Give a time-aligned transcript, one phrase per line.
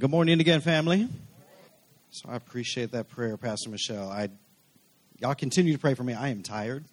[0.00, 1.08] Good morning again, family.
[2.10, 4.08] So I appreciate that prayer, Pastor Michelle.
[4.08, 4.28] I
[5.18, 6.14] y'all continue to pray for me.
[6.14, 6.84] I am tired.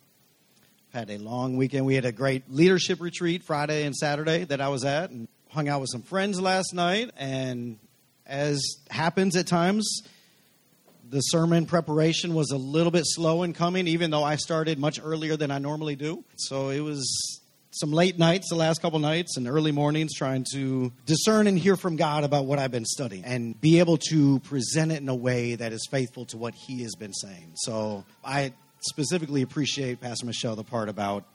[0.91, 1.85] Had a long weekend.
[1.85, 5.69] We had a great leadership retreat Friday and Saturday that I was at, and hung
[5.69, 7.11] out with some friends last night.
[7.15, 7.77] And
[8.25, 8.59] as
[8.89, 10.01] happens at times,
[11.07, 14.99] the sermon preparation was a little bit slow in coming, even though I started much
[14.99, 16.23] earlier than I normally do.
[16.37, 17.39] So it was
[17.75, 21.75] some late nights the last couple nights and early mornings trying to discern and hear
[21.75, 25.15] from God about what I've been studying and be able to present it in a
[25.15, 27.51] way that is faithful to what He has been saying.
[27.55, 31.25] So I specifically appreciate Pastor Michelle the part about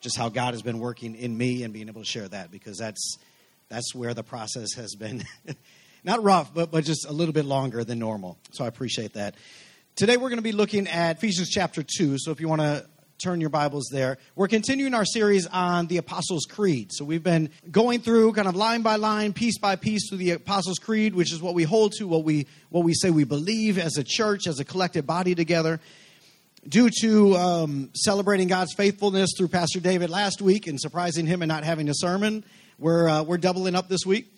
[0.00, 2.78] just how God has been working in me and being able to share that because
[2.78, 3.18] that's
[3.68, 5.24] that's where the process has been
[6.04, 8.38] not rough but but just a little bit longer than normal.
[8.52, 9.34] So I appreciate that.
[9.94, 12.16] Today we're going to be looking at Ephesians chapter 2.
[12.18, 12.86] So if you want to
[13.18, 14.18] turn your Bibles there.
[14.34, 16.90] We're continuing our series on the Apostles' Creed.
[16.92, 20.32] So we've been going through kind of line by line, piece by piece through the
[20.32, 23.78] Apostles' Creed, which is what we hold to, what we what we say we believe
[23.78, 25.80] as a church, as a collective body together.
[26.68, 31.48] Due to um, celebrating God's faithfulness through Pastor David last week and surprising him and
[31.48, 32.44] not having a sermon,
[32.78, 34.30] we're uh, we're doubling up this week.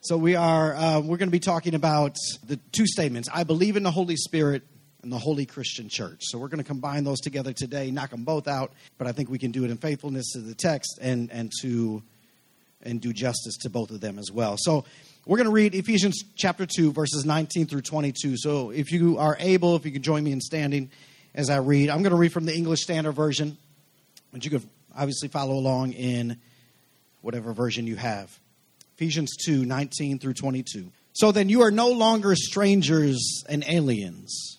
[0.00, 3.76] So we are uh, we're going to be talking about the two statements: I believe
[3.76, 4.64] in the Holy Spirit
[5.04, 6.22] and the Holy Christian Church.
[6.22, 9.28] So we're going to combine those together today, knock them both out, but I think
[9.28, 12.02] we can do it in faithfulness to the text and, and to
[12.82, 14.56] and do justice to both of them as well.
[14.58, 14.84] So
[15.24, 18.36] we're going to read Ephesians chapter 2 verses 19 through 22.
[18.36, 20.90] So if you are able, if you can join me in standing
[21.34, 23.56] as I read, I'm going to read from the English Standard Version,
[24.32, 26.38] but you can obviously follow along in
[27.22, 28.38] whatever version you have.
[28.96, 30.90] Ephesians 2 19 through 22.
[31.14, 34.58] So then you are no longer strangers and aliens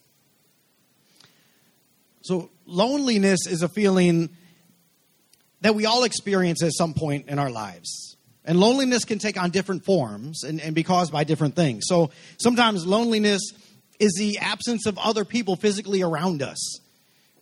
[2.21, 4.29] So, loneliness is a feeling
[5.61, 8.17] that we all experience at some point in our lives.
[8.43, 11.83] And loneliness can take on different forms and, and be caused by different things.
[11.87, 13.41] So, sometimes loneliness
[13.99, 16.79] is the absence of other people physically around us,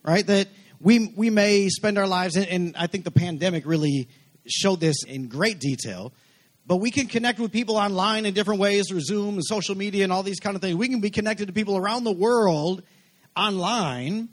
[0.02, 0.26] right?
[0.26, 0.48] That
[0.80, 4.08] we, we may spend our lives, and, and I think the pandemic really
[4.46, 6.12] showed this in great detail
[6.70, 10.04] but we can connect with people online in different ways through Zoom and social media
[10.04, 10.76] and all these kind of things.
[10.76, 12.84] We can be connected to people around the world
[13.36, 14.28] online,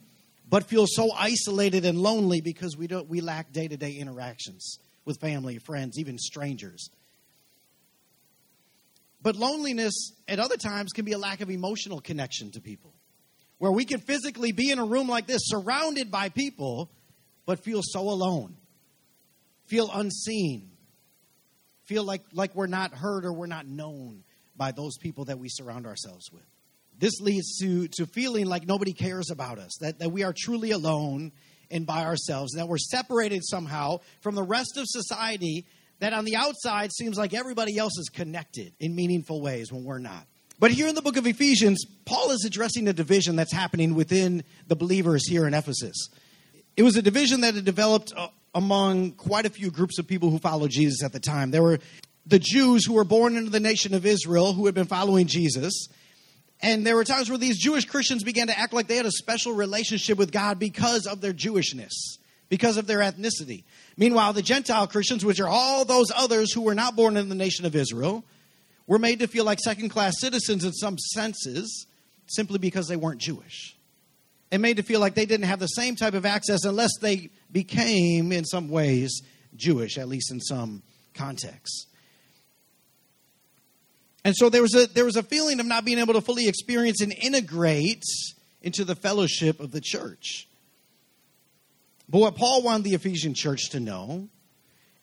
[0.50, 5.58] but feel so isolated and lonely because we don't we lack day-to-day interactions with family,
[5.58, 6.90] friends, even strangers.
[9.22, 12.94] But loneliness at other times can be a lack of emotional connection to people.
[13.58, 16.92] Where we can physically be in a room like this surrounded by people
[17.46, 18.56] but feel so alone.
[19.66, 20.70] Feel unseen.
[21.86, 24.24] Feel like like we're not heard or we're not known
[24.56, 26.46] by those people that we surround ourselves with
[26.98, 30.72] this leads to, to feeling like nobody cares about us, that, that we are truly
[30.72, 31.32] alone
[31.70, 35.66] and by ourselves, and that we're separated somehow from the rest of society
[36.00, 40.00] that on the outside seems like everybody else is connected in meaningful ways when we're
[40.00, 40.26] not.
[40.60, 44.44] But here in the book of Ephesians, Paul is addressing a division that's happening within
[44.68, 46.10] the believers here in Ephesus.
[46.76, 50.30] It was a division that had developed uh, among quite a few groups of people
[50.30, 51.52] who followed Jesus at the time.
[51.52, 51.80] There were
[52.26, 55.88] the Jews who were born into the nation of Israel who had been following Jesus.
[56.62, 59.12] And there were times where these Jewish Christians began to act like they had a
[59.12, 62.18] special relationship with God because of their Jewishness,
[62.50, 63.64] because of their ethnicity.
[63.96, 67.36] Meanwhile, the Gentile Christians, which are all those others who were not born in the
[67.36, 68.24] nation of Israel,
[68.88, 71.86] were made to feel like second class citizens in some senses
[72.26, 73.76] simply because they weren't Jewish.
[74.52, 77.30] And made to feel like they didn't have the same type of access unless they
[77.52, 79.22] became, in some ways,
[79.56, 81.88] Jewish, at least in some contexts.
[84.28, 86.50] And so there was a there was a feeling of not being able to fully
[86.50, 88.04] experience and integrate
[88.62, 90.50] into the fellowship of the church.
[92.10, 94.28] But what Paul wanted the Ephesian church to know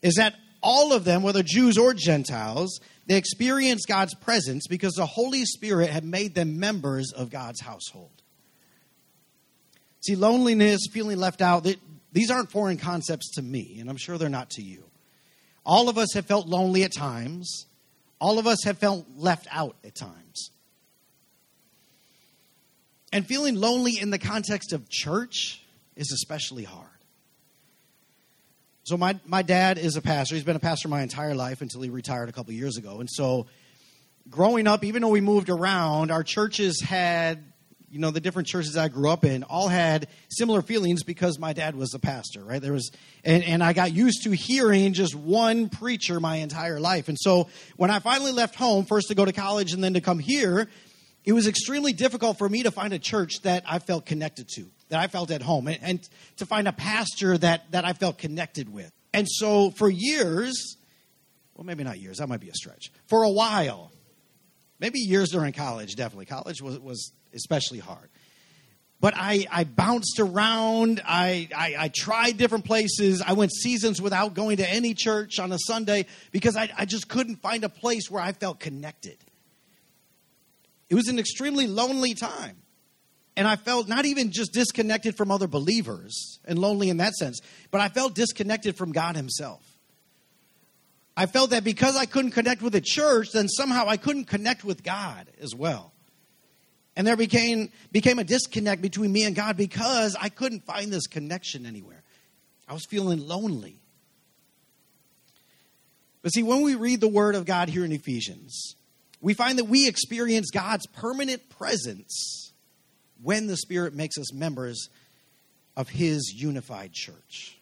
[0.03, 5.07] is that all of them, whether Jews or Gentiles, they experienced God's presence because the
[5.07, 8.23] Holy Spirit had made them members of God's household.
[10.03, 11.67] See, loneliness, feeling left out,
[12.13, 14.85] these aren't foreign concepts to me, and I'm sure they're not to you.
[15.65, 17.65] All of us have felt lonely at times.
[18.25, 20.49] All of us have felt left out at times.
[23.13, 25.63] And feeling lonely in the context of church
[25.95, 26.89] is especially hard.
[28.85, 30.37] So, my, my dad is a pastor.
[30.37, 33.01] He's been a pastor my entire life until he retired a couple years ago.
[33.01, 33.45] And so,
[34.31, 37.45] growing up, even though we moved around, our churches had,
[37.95, 41.53] you know, the different churches I grew up in all had similar feelings because my
[41.53, 42.61] dad was a pastor, right?
[42.61, 42.91] There was,
[43.23, 47.09] and, and I got used to hearing just one preacher my entire life.
[47.09, 50.01] And so when I finally left home, first to go to college and then to
[50.01, 50.67] come here,
[51.25, 54.67] it was extremely difficult for me to find a church that I felt connected to,
[54.89, 56.09] that I felt at home, and, and
[56.39, 58.91] to find a pastor that, that I felt connected with.
[59.13, 60.79] And so for years,
[61.55, 62.91] well, maybe not years, that might be a stretch.
[63.07, 63.93] For a while,
[64.81, 66.27] maybe years during college, definitely.
[66.27, 68.09] College was, was especially hard.
[69.01, 71.03] But I, I bounced around.
[71.05, 73.21] I, I, I, tried different places.
[73.21, 77.09] I went seasons without going to any church on a Sunday because I, I just
[77.09, 79.19] couldn't find a place where I felt connected.
[80.89, 82.57] It was an extremely lonely time.
[83.37, 87.41] And I felt not even just disconnected from other believers and lonely in that sense,
[87.71, 89.63] but I felt disconnected from God Himself.
[91.17, 94.65] I felt that because I couldn't connect with the church, then somehow I couldn't connect
[94.65, 95.94] with God as well.
[96.97, 101.07] And there became, became a disconnect between me and God because I couldn't find this
[101.07, 102.03] connection anywhere.
[102.69, 103.79] I was feeling lonely.
[106.23, 108.77] But see, when we read the Word of God here in Ephesians,
[109.21, 112.53] we find that we experience God's permanent presence
[113.23, 114.89] when the Spirit makes us members
[115.77, 117.59] of His unified church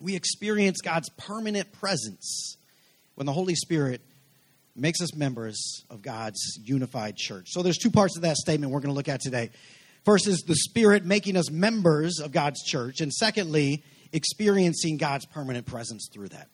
[0.00, 2.56] we experience God's permanent presence
[3.14, 4.02] when the Holy Spirit
[4.76, 7.48] makes us members of God's unified church.
[7.50, 9.50] So there's two parts of that statement we're going to look at today.
[10.04, 13.82] First is the Spirit making us members of God's church, and secondly,
[14.12, 16.48] experiencing God's permanent presence through that.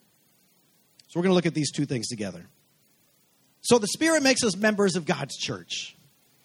[1.08, 2.46] So we're going to look at these two things together.
[3.60, 5.96] So the Spirit makes us members of God's church.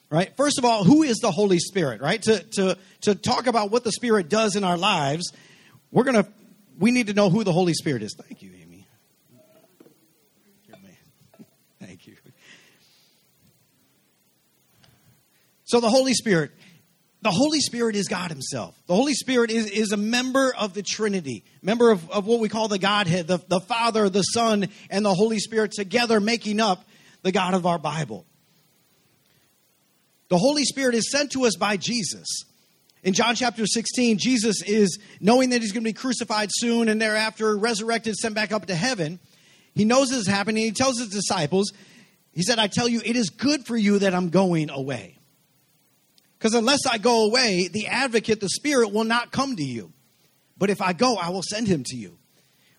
[0.09, 0.35] Right?
[0.37, 2.21] First of all, who is the Holy Spirit, right?
[2.23, 5.33] To, to, to talk about what the Spirit does in our lives,
[5.91, 6.29] we're going to
[6.79, 8.15] we need to know who the Holy Spirit is.
[8.17, 8.51] Thank you.
[15.67, 16.51] So, the Holy Spirit,
[17.21, 18.81] the Holy Spirit is God Himself.
[18.87, 22.47] The Holy Spirit is, is a member of the Trinity, member of, of what we
[22.47, 26.85] call the Godhead, the, the Father, the Son, and the Holy Spirit together making up
[27.21, 28.25] the God of our Bible.
[30.29, 32.45] The Holy Spirit is sent to us by Jesus.
[33.03, 37.01] In John chapter 16, Jesus is knowing that he's going to be crucified soon and
[37.01, 39.19] thereafter resurrected, sent back up to heaven.
[39.75, 40.63] He knows this is happening.
[40.63, 41.73] He tells his disciples,
[42.31, 45.17] He said, I tell you, it is good for you that I'm going away.
[46.37, 49.91] Because unless I go away, the advocate, the Spirit, will not come to you.
[50.57, 52.17] But if I go, I will send him to you.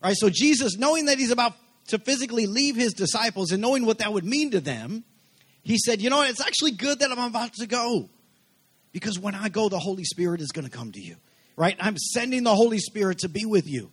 [0.02, 1.54] All right, so Jesus, knowing that he's about
[1.88, 5.04] to physically leave his disciples and knowing what that would mean to them,
[5.62, 6.22] he said, You know?
[6.22, 8.08] It's actually good that I'm about to go.
[8.92, 11.16] Because when I go, the Holy Spirit is going to come to you,
[11.56, 11.76] right?
[11.80, 13.90] I'm sending the Holy Spirit to be with you.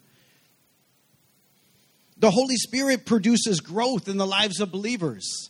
[2.17, 5.49] The Holy Spirit produces growth in the lives of believers.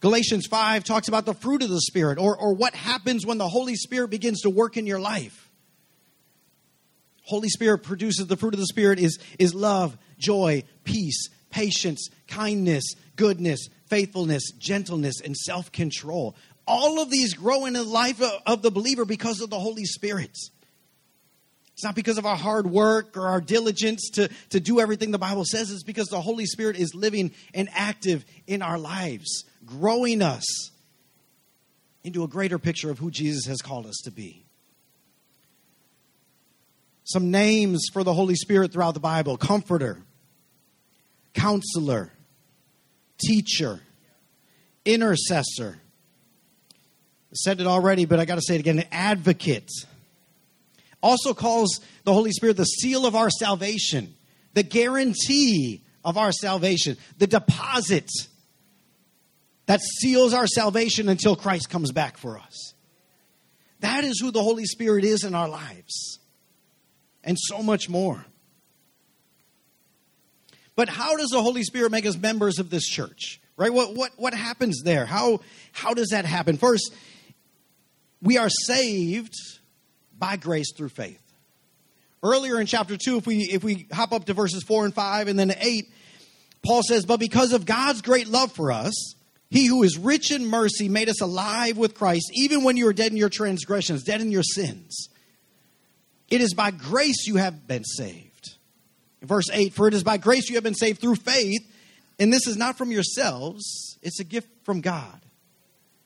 [0.00, 3.48] Galatians 5 talks about the fruit of the Spirit or, or what happens when the
[3.48, 5.50] Holy Spirit begins to work in your life.
[7.22, 12.84] Holy Spirit produces the fruit of the Spirit is, is love, joy, peace, patience, kindness,
[13.16, 18.70] goodness, faithfulness, gentleness, and self control all of these grow in the life of the
[18.70, 20.36] believer because of the Holy Spirit.
[21.72, 25.18] It's not because of our hard work or our diligence to, to do everything the
[25.18, 25.70] Bible says.
[25.70, 30.70] It's because the Holy Spirit is living and active in our lives, growing us
[32.04, 34.44] into a greater picture of who Jesus has called us to be.
[37.04, 39.98] Some names for the Holy Spirit throughout the Bible Comforter,
[41.34, 42.12] Counselor,
[43.18, 43.80] Teacher,
[44.84, 45.78] Intercessor,
[47.32, 49.70] said it already, but I got to say it again advocate.
[51.02, 54.14] Also calls the Holy Spirit the seal of our salvation,
[54.54, 58.10] the guarantee of our salvation, the deposit
[59.66, 62.74] that seals our salvation until Christ comes back for us.
[63.80, 66.18] That is who the Holy Spirit is in our lives,
[67.22, 68.24] and so much more.
[70.76, 73.40] But how does the Holy Spirit make us members of this church?
[73.56, 73.72] Right?
[73.72, 75.06] What, what, what happens there?
[75.06, 75.40] How,
[75.72, 76.58] how does that happen?
[76.58, 76.92] First,
[78.20, 79.34] we are saved
[80.18, 81.22] by grace through faith.
[82.22, 85.28] Earlier in chapter 2, if we if we hop up to verses 4 and 5
[85.28, 85.92] and then 8,
[86.64, 89.14] Paul says, "But because of God's great love for us,
[89.50, 92.92] he who is rich in mercy made us alive with Christ, even when you were
[92.92, 95.08] dead in your transgressions, dead in your sins.
[96.28, 98.56] It is by grace you have been saved."
[99.22, 101.62] Verse 8, "For it is by grace you have been saved through faith,
[102.18, 105.20] and this is not from yourselves, it's a gift from God."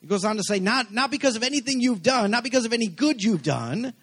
[0.01, 2.73] He goes on to say, not, not because of anything you've done, not because of
[2.73, 3.93] any good you've done.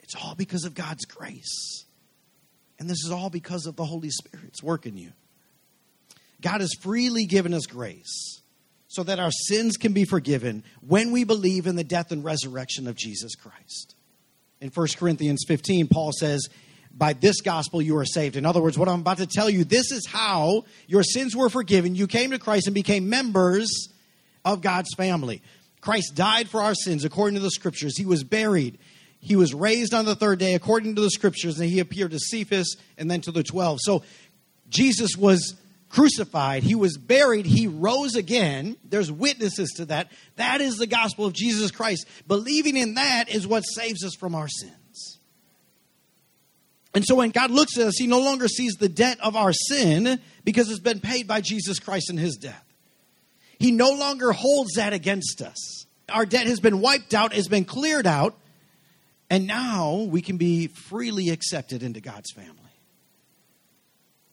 [0.00, 1.84] It's all because of God's grace.
[2.78, 5.12] And this is all because of the Holy Spirit's work in you.
[6.46, 8.40] God has freely given us grace
[8.86, 12.86] so that our sins can be forgiven when we believe in the death and resurrection
[12.86, 13.96] of Jesus Christ.
[14.60, 16.48] In 1 Corinthians 15, Paul says,
[16.92, 18.36] By this gospel you are saved.
[18.36, 21.48] In other words, what I'm about to tell you, this is how your sins were
[21.48, 21.96] forgiven.
[21.96, 23.88] You came to Christ and became members
[24.44, 25.42] of God's family.
[25.80, 27.98] Christ died for our sins according to the scriptures.
[27.98, 28.78] He was buried.
[29.18, 32.20] He was raised on the third day according to the scriptures, and he appeared to
[32.20, 33.80] Cephas and then to the 12.
[33.82, 34.04] So
[34.68, 35.56] Jesus was
[35.96, 38.76] crucified, he was buried, he rose again.
[38.84, 40.12] There's witnesses to that.
[40.36, 42.06] That is the gospel of Jesus Christ.
[42.28, 45.18] Believing in that is what saves us from our sins.
[46.94, 49.54] And so when God looks at us, he no longer sees the debt of our
[49.54, 52.64] sin because it's been paid by Jesus Christ in his death.
[53.58, 55.86] He no longer holds that against us.
[56.10, 58.38] Our debt has been wiped out, has been cleared out,
[59.30, 62.65] and now we can be freely accepted into God's family.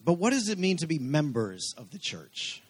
[0.04, 2.62] But what does it mean to be members of the church?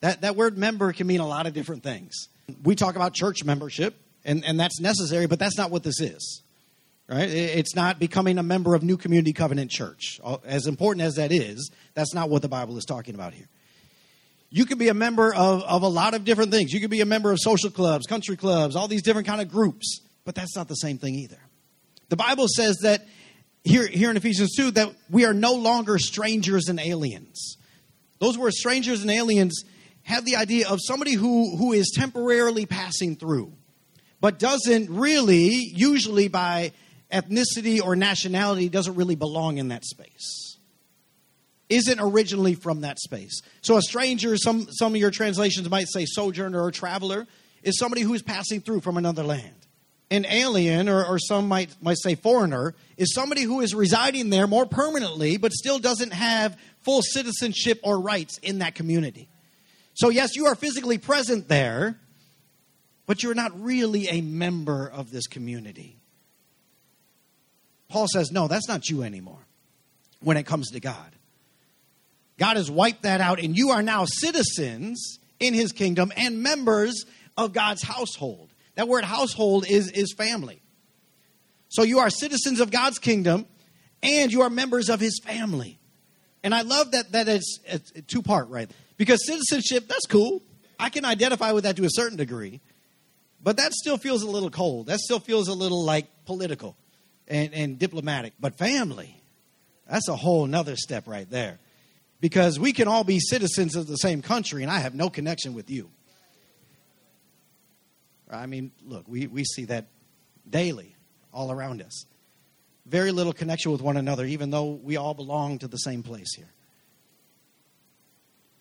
[0.00, 2.28] That, that word member can mean a lot of different things.
[2.62, 6.42] We talk about church membership, and, and that's necessary, but that's not what this is.
[7.08, 7.28] Right?
[7.28, 10.20] It's not becoming a member of New Community Covenant Church.
[10.44, 13.48] As important as that is, that's not what the Bible is talking about here.
[14.50, 16.72] You can be a member of, of a lot of different things.
[16.72, 19.50] You can be a member of social clubs, country clubs, all these different kind of
[19.50, 21.40] groups, but that's not the same thing either.
[22.08, 23.06] The Bible says that
[23.64, 27.56] here, here in Ephesians 2 that we are no longer strangers and aliens.
[28.18, 29.64] Those words, strangers and aliens,
[30.02, 33.52] have the idea of somebody who, who is temporarily passing through,
[34.20, 36.72] but doesn't really, usually by
[37.10, 40.58] ethnicity or nationality, doesn't really belong in that space.
[41.70, 43.40] Isn't originally from that space.
[43.62, 47.26] So a stranger, some, some of your translations might say sojourner or traveler,
[47.62, 49.63] is somebody who is passing through from another land
[50.14, 54.46] an alien, or, or some might, might say foreigner, is somebody who is residing there
[54.46, 59.28] more permanently, but still doesn't have full citizenship or rights in that community.
[59.94, 61.98] So, yes, you are physically present there,
[63.06, 65.98] but you're not really a member of this community.
[67.88, 69.46] Paul says, no, that's not you anymore
[70.20, 71.12] when it comes to God.
[72.38, 77.04] God has wiped that out, and you are now citizens in his kingdom and members
[77.36, 78.50] of God's household.
[78.74, 80.60] That word household is, is family.
[81.68, 83.46] So you are citizens of God's kingdom
[84.02, 85.78] and you are members of his family.
[86.42, 88.70] And I love that that it's, it's two part, right?
[88.96, 90.42] Because citizenship, that's cool.
[90.78, 92.60] I can identify with that to a certain degree.
[93.42, 94.86] But that still feels a little cold.
[94.86, 96.76] That still feels a little like political
[97.28, 98.32] and, and diplomatic.
[98.40, 99.20] But family,
[99.88, 101.58] that's a whole nother step right there.
[102.20, 105.52] Because we can all be citizens of the same country, and I have no connection
[105.52, 105.90] with you.
[108.34, 109.86] I mean, look, we, we see that
[110.48, 110.96] daily
[111.32, 112.04] all around us.
[112.86, 116.34] Very little connection with one another, even though we all belong to the same place
[116.36, 116.52] here.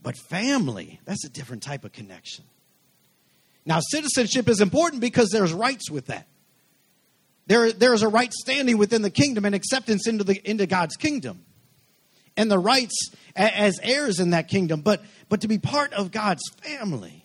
[0.01, 2.45] But family, that's a different type of connection.
[3.65, 6.27] Now, citizenship is important because there's rights with that.
[7.47, 11.45] There, there's a right standing within the kingdom and acceptance into, the, into God's kingdom.
[12.35, 16.43] And the rights as heirs in that kingdom, but, but to be part of God's
[16.61, 17.22] family.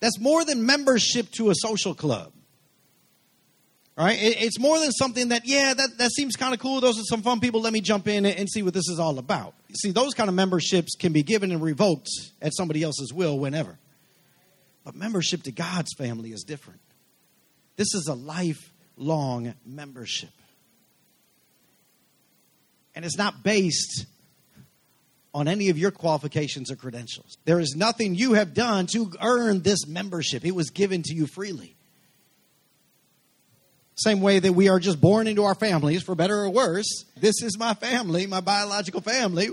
[0.00, 2.32] That's more than membership to a social club.
[3.96, 4.18] Right?
[4.20, 6.82] It's more than something that, yeah, that, that seems kind of cool.
[6.82, 7.62] Those are some fun people.
[7.62, 9.54] Let me jump in and see what this is all about.
[9.74, 12.10] See, those kind of memberships can be given and revoked
[12.42, 13.78] at somebody else's will whenever.
[14.84, 16.80] But membership to God's family is different.
[17.76, 20.30] This is a lifelong membership.
[22.94, 24.04] And it's not based
[25.36, 27.36] on any of your qualifications or credentials.
[27.44, 31.26] There is nothing you have done to earn this membership, it was given to you
[31.26, 31.76] freely.
[33.96, 37.04] Same way that we are just born into our families, for better or worse.
[37.18, 39.50] This is my family, my biological family,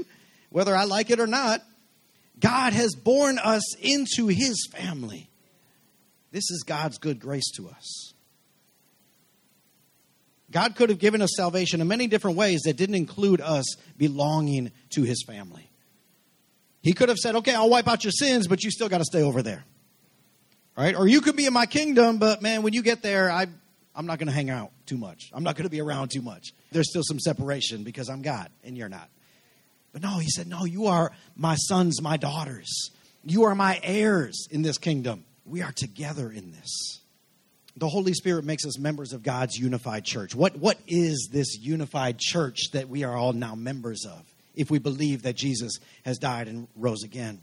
[0.51, 1.61] whether I like it or not.
[2.39, 5.29] God has born us into his family.
[6.31, 8.13] This is God's good grace to us.
[10.49, 13.65] God could have given us salvation in many different ways that didn't include us
[13.97, 15.69] belonging to his family.
[16.83, 19.05] He could have said, okay, I'll wipe out your sins, but you still got to
[19.05, 19.63] stay over there.
[20.77, 20.95] Right?
[20.95, 23.47] Or you could be in my kingdom, but man, when you get there, I,
[23.95, 25.29] I'm not going to hang out too much.
[25.33, 26.51] I'm not going to be around too much.
[26.71, 29.09] There's still some separation because I'm God and you're not.
[29.93, 32.89] But no, he said, no, you are my sons, my daughters.
[33.23, 35.23] You are my heirs in this kingdom.
[35.45, 36.99] We are together in this.
[37.77, 40.35] The Holy Spirit makes us members of God's unified church.
[40.35, 44.32] What, what is this unified church that we are all now members of?
[44.55, 45.73] If we believe that Jesus
[46.05, 47.41] has died and rose again.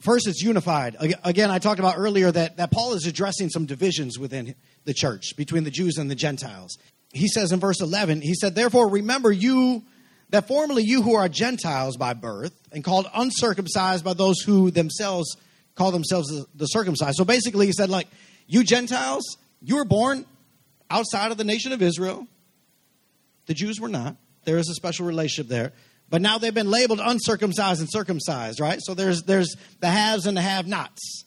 [0.00, 0.96] First, it's unified.
[1.22, 5.36] Again, I talked about earlier that, that Paul is addressing some divisions within the church
[5.36, 6.76] between the Jews and the Gentiles.
[7.12, 9.84] He says in verse 11, he said, Therefore, remember you
[10.30, 15.36] that formerly you who are Gentiles by birth and called uncircumcised by those who themselves
[15.74, 17.16] call themselves the, the circumcised.
[17.16, 18.08] So basically, he said, like,
[18.46, 20.26] you Gentiles, you were born
[20.90, 22.26] outside of the nation of Israel.
[23.46, 24.16] The Jews were not.
[24.44, 25.72] There is a special relationship there.
[26.10, 28.78] But now they've been labeled uncircumcised and circumcised, right?
[28.82, 31.24] So there's there's the haves and the have-nots.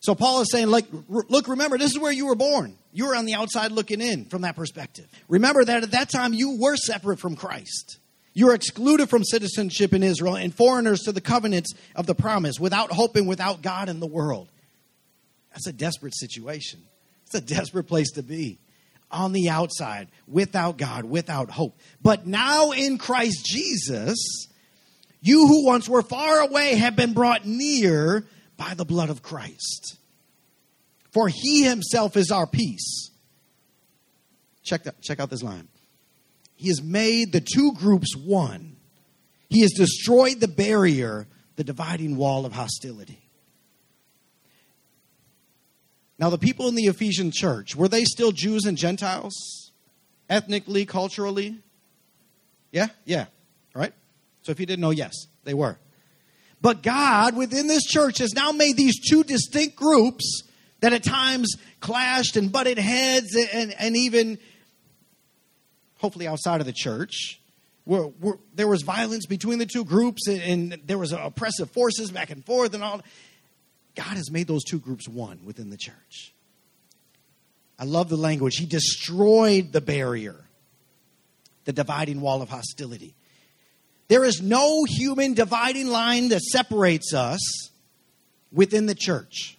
[0.00, 2.76] So Paul is saying, like, look, remember, this is where you were born.
[2.92, 5.06] You were on the outside looking in from that perspective.
[5.28, 7.98] Remember that at that time you were separate from Christ.
[8.32, 12.60] You were excluded from citizenship in Israel and foreigners to the covenants of the promise,
[12.60, 14.48] without hope and without God in the world.
[15.50, 16.80] That's a desperate situation.
[17.26, 18.58] It's a desperate place to be.
[19.10, 21.78] On the outside, without God, without hope.
[22.02, 24.18] But now in Christ Jesus,
[25.22, 28.26] you who once were far away have been brought near
[28.58, 29.96] by the blood of Christ.
[31.10, 33.10] For he himself is our peace.
[34.62, 35.68] Check, that, check out this line.
[36.54, 38.76] He has made the two groups one.
[39.48, 43.27] He has destroyed the barrier, the dividing wall of hostility.
[46.18, 49.70] Now, the people in the Ephesian church, were they still Jews and Gentiles?
[50.28, 51.58] Ethnically, culturally?
[52.72, 52.88] Yeah?
[53.04, 53.26] Yeah.
[53.72, 53.92] Right?
[54.42, 55.78] So if you didn't know, yes, they were.
[56.60, 60.42] But God, within this church, has now made these two distinct groups
[60.80, 64.38] that at times clashed and butted heads and, and, and even,
[65.98, 67.40] hopefully, outside of the church.
[67.84, 72.10] Where, where, there was violence between the two groups and, and there was oppressive forces
[72.10, 73.00] back and forth and all.
[73.98, 76.32] God has made those two groups one within the church.
[77.80, 78.54] I love the language.
[78.56, 80.36] He destroyed the barrier,
[81.64, 83.16] the dividing wall of hostility.
[84.06, 87.40] There is no human dividing line that separates us
[88.52, 89.58] within the church.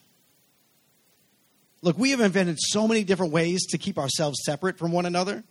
[1.81, 5.43] Look, we have invented so many different ways to keep ourselves separate from one another.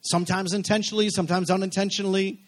[0.00, 2.40] Sometimes intentionally, sometimes unintentionally.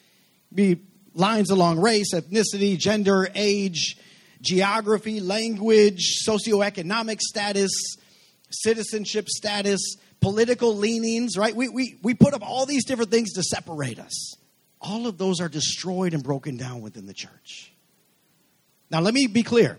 [0.52, 0.80] Be
[1.14, 3.96] lines along race, ethnicity, gender, age,
[4.40, 7.96] geography, language, socioeconomic status,
[8.50, 11.54] citizenship status, political leanings, right?
[11.54, 14.36] We, we, we put up all these different things to separate us
[14.80, 17.72] all of those are destroyed and broken down within the church.
[18.90, 19.78] Now, let me be clear.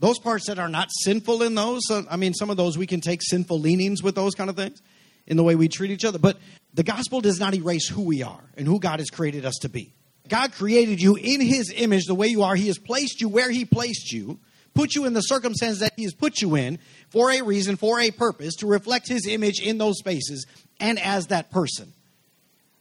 [0.00, 3.00] Those parts that are not sinful in those, I mean, some of those we can
[3.00, 4.80] take sinful leanings with those kind of things
[5.26, 6.38] in the way we treat each other, but
[6.72, 9.68] the gospel does not erase who we are and who God has created us to
[9.68, 9.94] be.
[10.28, 12.54] God created you in His image the way you are.
[12.54, 14.38] He has placed you where He placed you,
[14.74, 16.78] put you in the circumstance that He has put you in
[17.10, 20.46] for a reason, for a purpose, to reflect His image in those spaces
[20.80, 21.92] and as that person.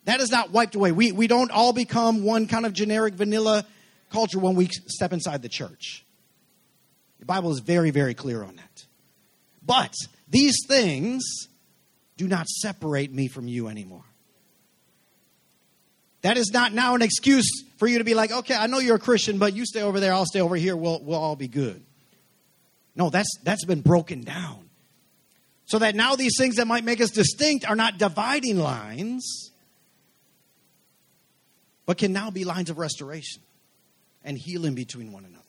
[0.06, 0.92] That is not wiped away.
[0.92, 3.66] We, we don't all become one kind of generic vanilla
[4.10, 6.06] culture when we step inside the church.
[7.20, 8.86] The Bible is very, very clear on that.
[9.66, 9.94] But
[10.30, 11.24] these things
[12.16, 14.06] do not separate me from you anymore.
[16.22, 18.96] That is not now an excuse for you to be like, okay, I know you're
[18.96, 21.48] a Christian, but you stay over there, I'll stay over here, we'll, we'll all be
[21.48, 21.84] good.
[22.96, 24.68] No, that's, that's been broken down.
[25.66, 29.52] So that now these things that might make us distinct are not dividing lines,
[31.86, 33.44] but can now be lines of restoration
[34.24, 35.44] and healing between one another.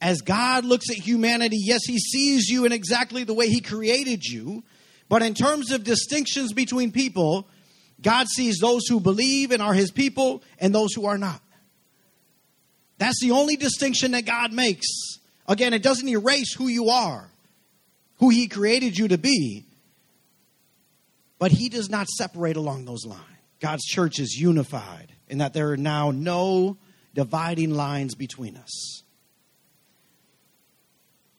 [0.00, 4.24] As God looks at humanity, yes, He sees you in exactly the way He created
[4.24, 4.62] you,
[5.08, 7.46] but in terms of distinctions between people,
[8.00, 11.40] God sees those who believe and are His people and those who are not.
[12.98, 14.86] That's the only distinction that God makes.
[15.46, 17.30] Again, it doesn't erase who you are,
[18.16, 19.64] who He created you to be,
[21.38, 23.22] but he does not separate along those lines.
[23.60, 26.76] God's church is unified in that there are now no
[27.14, 29.02] dividing lines between us.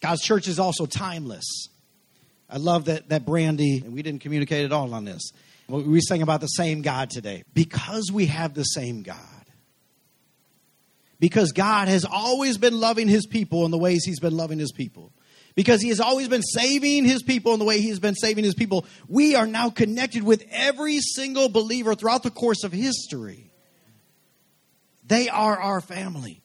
[0.02, 1.70] God's church is also timeless.
[2.50, 5.32] I love that, that Brandy, and we didn't communicate at all on this.
[5.68, 7.44] We sang about the same God today.
[7.54, 9.18] Because we have the same God,
[11.20, 14.72] because God has always been loving his people in the ways he's been loving his
[14.72, 15.12] people,
[15.54, 18.56] because he has always been saving his people in the way he's been saving his
[18.56, 23.52] people, we are now connected with every single believer throughout the course of history.
[25.06, 26.42] They are our family.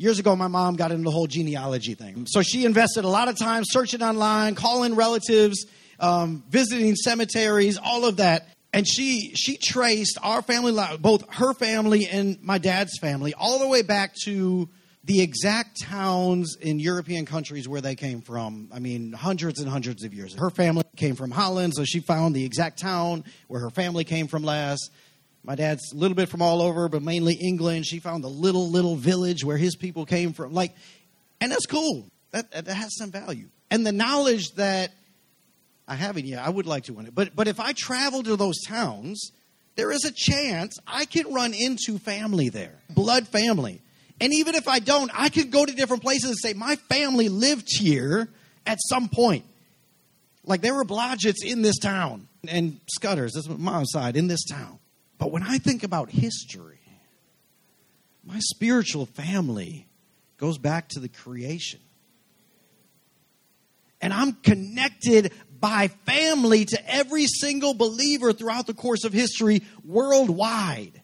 [0.00, 2.24] Years ago, my mom got into the whole genealogy thing.
[2.26, 5.66] So she invested a lot of time searching online, calling relatives,
[5.98, 8.48] um, visiting cemeteries, all of that.
[8.72, 13.58] And she she traced our family, line, both her family and my dad's family, all
[13.58, 14.70] the way back to
[15.04, 18.70] the exact towns in European countries where they came from.
[18.72, 20.32] I mean, hundreds and hundreds of years.
[20.32, 24.28] Her family came from Holland, so she found the exact town where her family came
[24.28, 24.90] from last.
[25.42, 27.86] My dad's a little bit from all over, but mainly England.
[27.86, 30.52] She found the little, little village where his people came from.
[30.52, 30.74] Like,
[31.40, 32.06] and that's cool.
[32.32, 33.48] That, that has some value.
[33.70, 34.92] And the knowledge that
[35.90, 36.46] I haven't yet.
[36.46, 37.14] I would like to win it.
[37.14, 39.32] But but if I travel to those towns,
[39.74, 43.82] there is a chance I can run into family there, blood family.
[44.20, 47.28] And even if I don't, I can go to different places and say, my family
[47.28, 48.28] lived here
[48.66, 49.46] at some point.
[50.44, 54.44] Like there were Blodgetts in this town and Scudders, that's my mom's side, in this
[54.44, 54.78] town.
[55.20, 56.80] But when I think about history,
[58.24, 59.86] my spiritual family
[60.38, 61.78] goes back to the creation.
[64.00, 71.02] And I'm connected by family to every single believer throughout the course of history worldwide.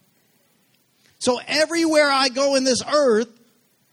[1.18, 3.28] So everywhere I go in this earth,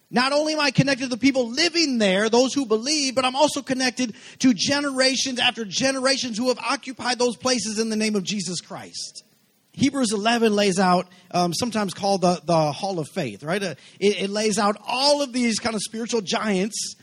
[0.10, 3.36] not only am I connected to the people living there, those who believe, but I'm
[3.36, 8.24] also connected to generations after generations who have occupied those places in the name of
[8.24, 9.26] Jesus Christ.
[9.74, 13.62] Hebrews 11 lays out, um, sometimes called the, the Hall of Faith, right?
[13.62, 16.96] Uh, it, it lays out all of these kind of spiritual giants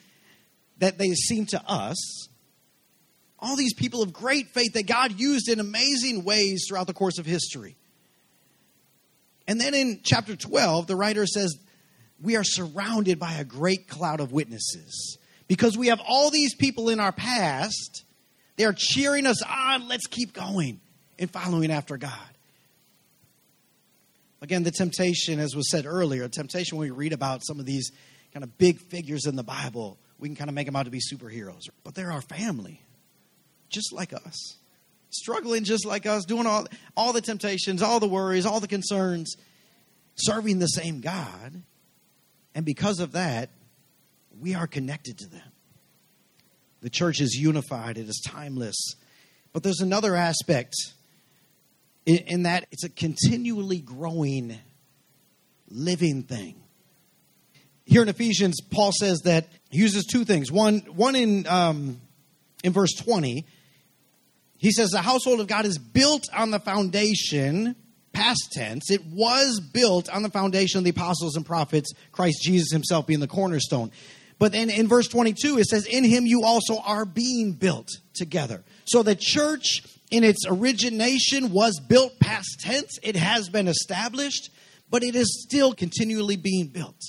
[0.79, 2.29] that they seem to us.
[3.41, 7.19] All these people of great faith that God used in amazing ways throughout the course
[7.19, 7.77] of history.
[9.49, 11.57] And then in chapter 12, the writer says,
[12.23, 15.19] We are surrounded by a great cloud of witnesses.
[15.49, 18.05] Because we have all these people in our past,
[18.57, 19.89] they are cheering us on.
[19.89, 20.81] Let's keep going
[21.19, 22.30] and following after God.
[24.42, 27.90] Again, the temptation, as was said earlier, temptation when we read about some of these
[28.33, 30.90] kind of big figures in the Bible, we can kind of make them out to
[30.90, 31.68] be superheroes.
[31.85, 32.81] But they're our family,
[33.68, 34.57] just like us,
[35.11, 39.37] struggling just like us, doing all, all the temptations, all the worries, all the concerns,
[40.14, 41.62] serving the same God.
[42.55, 43.50] And because of that,
[44.38, 45.53] we are connected to them.
[46.81, 48.94] The church is unified, it is timeless.
[49.53, 50.74] But there's another aspect
[52.07, 54.59] in, in that it's a continually growing,
[55.69, 56.57] living thing.
[57.85, 60.53] Here in Ephesians, Paul says that he uses two things.
[60.53, 62.01] One, one in um,
[62.63, 63.47] in verse twenty,
[64.59, 67.75] he says the household of God is built on the foundation,
[68.13, 68.91] past tense.
[68.91, 73.21] It was built on the foundation of the apostles and prophets, Christ Jesus himself being
[73.21, 73.91] the cornerstone.
[74.39, 78.65] But then in verse 22, it says, In him you also are being built together.
[78.87, 82.99] So the church in its origination was built past tense.
[83.03, 84.51] It has been established,
[84.90, 87.01] but it is still continually being built.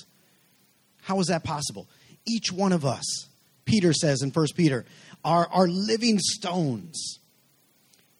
[1.02, 1.88] How is that possible?
[2.26, 3.28] Each one of us,
[3.64, 4.84] Peter says in 1 Peter,
[5.24, 7.18] are, are living stones.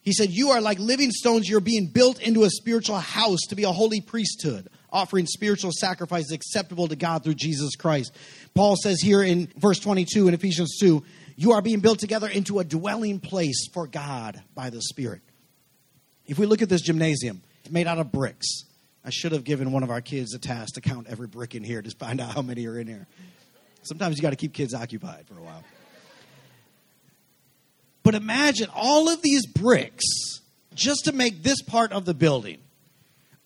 [0.01, 1.49] He said, You are like living stones.
[1.49, 6.33] You're being built into a spiritual house to be a holy priesthood, offering spiritual sacrifices
[6.33, 8.13] acceptable to God through Jesus Christ.
[8.55, 11.05] Paul says here in verse 22 in Ephesians 2
[11.37, 15.23] you are being built together into a dwelling place for God by the Spirit.
[16.27, 18.65] If we look at this gymnasium, it's made out of bricks.
[19.05, 21.65] I should have given one of our kids a task to count every brick in
[21.65, 23.07] here to find out how many are in here.
[23.83, 25.65] Sometimes you got to keep kids occupied for a while.
[28.05, 30.05] But imagine all of these bricks
[30.75, 32.59] just to make this part of the building.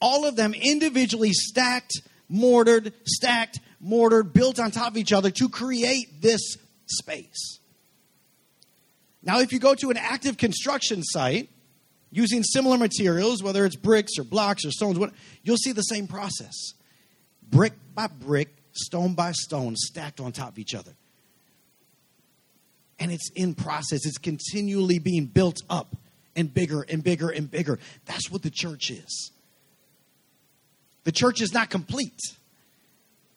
[0.01, 5.49] All of them individually stacked, mortared, stacked, mortared, built on top of each other to
[5.49, 7.59] create this space.
[9.27, 11.51] Now, if you go to an active construction site
[12.13, 14.99] using similar materials, whether it's bricks or blocks or stones,
[15.43, 16.55] you'll see the same process.
[17.43, 20.93] Brick by brick, stone by stone, stacked on top of each other.
[23.01, 25.97] And it's in process, it's continually being built up
[26.37, 27.81] and bigger and bigger and bigger.
[28.05, 29.33] That's what the church is.
[31.03, 32.21] The church is not complete,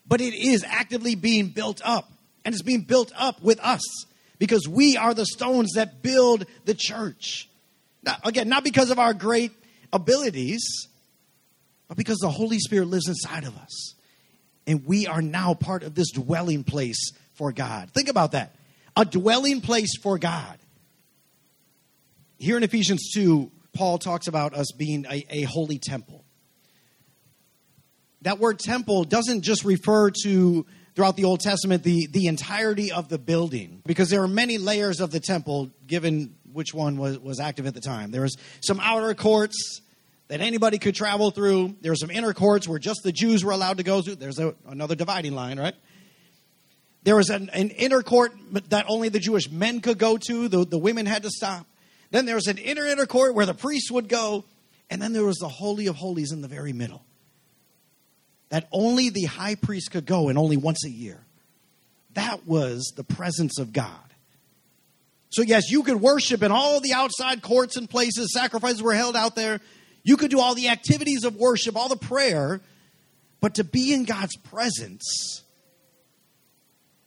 [0.08, 2.12] but it is actively being built up.
[2.46, 3.82] And it's being built up with us
[4.40, 7.48] because we are the stones that build the church.
[8.02, 9.52] Now, again, not because of our great
[9.94, 10.88] abilities,
[11.88, 13.94] but because the Holy Spirit lives inside of us.
[14.66, 17.92] And we are now part of this dwelling place for God.
[17.92, 18.56] Think about that
[18.96, 20.58] a dwelling place for God.
[22.38, 26.26] Here in Ephesians 2, Paul talks about us being a, a holy temple.
[28.24, 33.10] That word temple doesn't just refer to throughout the Old Testament the, the entirety of
[33.10, 37.40] the building because there are many layers of the temple given which one was, was
[37.40, 38.12] active at the time.
[38.12, 39.82] There was some outer courts
[40.28, 41.76] that anybody could travel through.
[41.82, 44.16] There were some inner courts where just the Jews were allowed to go through.
[44.16, 45.76] There's a, another dividing line, right?
[47.04, 48.34] There was an, an, inner court
[48.70, 50.48] that only the Jewish men could go to.
[50.48, 51.66] The, the women had to stop.
[52.12, 54.44] Then there was an inner inner court where the priests would go.
[54.90, 57.04] And then there was the Holy of Holies in the very middle
[58.50, 61.20] that only the high priest could go and only once a year.
[62.14, 63.94] That was the presence of God.
[65.30, 69.16] So, yes, you could worship in all the outside courts and places, sacrifices were held
[69.16, 69.60] out there.
[70.04, 72.62] You could do all the activities of worship, all the prayer,
[73.40, 75.44] but to be in God's presence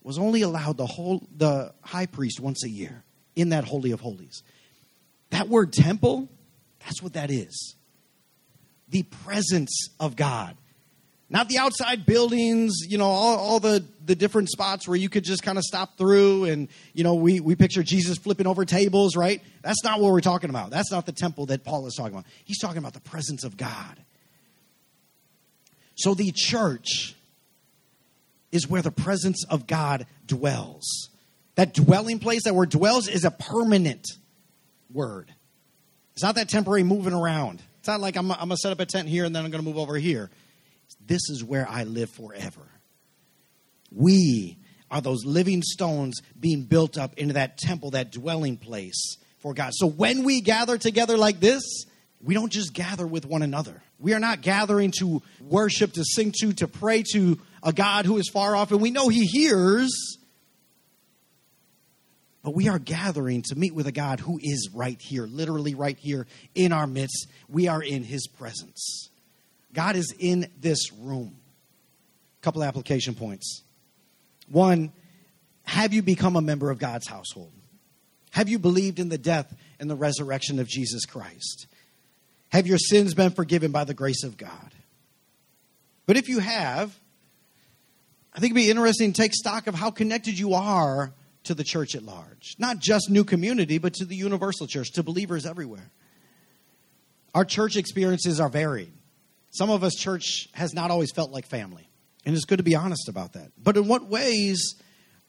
[0.02, 3.02] was only allowed the whole the high priest once a year
[3.34, 4.42] in that holy of holies.
[5.30, 6.28] That word temple,
[6.80, 7.74] that's what that is.
[8.88, 10.56] The presence of God.
[11.32, 15.24] Not the outside buildings, you know, all, all the, the different spots where you could
[15.24, 19.16] just kind of stop through and, you know, we, we picture Jesus flipping over tables,
[19.16, 19.40] right?
[19.62, 20.68] That's not what we're talking about.
[20.68, 22.26] That's not the temple that Paul is talking about.
[22.44, 23.98] He's talking about the presence of God.
[25.94, 27.14] So the church
[28.50, 31.08] is where the presence of God dwells.
[31.54, 34.06] That dwelling place, that word dwells, is a permanent
[34.92, 35.32] word.
[36.12, 37.62] It's not that temporary moving around.
[37.78, 39.50] It's not like I'm, I'm going to set up a tent here and then I'm
[39.50, 40.28] going to move over here.
[41.04, 42.68] This is where I live forever.
[43.90, 44.58] We
[44.90, 49.72] are those living stones being built up into that temple, that dwelling place for God.
[49.74, 51.62] So when we gather together like this,
[52.22, 53.82] we don't just gather with one another.
[53.98, 58.18] We are not gathering to worship, to sing to, to pray to a God who
[58.18, 60.18] is far off, and we know He hears.
[62.42, 65.96] But we are gathering to meet with a God who is right here, literally right
[65.96, 67.28] here in our midst.
[67.48, 69.10] We are in His presence.
[69.74, 71.36] God is in this room.
[72.40, 73.62] A couple application points.
[74.48, 74.92] One,
[75.64, 77.52] have you become a member of God's household?
[78.30, 81.66] Have you believed in the death and the resurrection of Jesus Christ?
[82.48, 84.74] Have your sins been forgiven by the grace of God?
[86.06, 86.94] But if you have,
[88.34, 91.12] I think it'd be interesting to take stock of how connected you are
[91.44, 92.56] to the church at large.
[92.58, 95.90] Not just new community, but to the universal church, to believers everywhere.
[97.34, 98.92] Our church experiences are varied.
[99.52, 101.88] Some of us, church has not always felt like family.
[102.24, 103.52] And it's good to be honest about that.
[103.62, 104.76] But in what ways